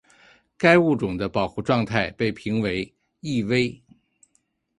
[0.57, 3.79] 该物种的保护状况被评为易危。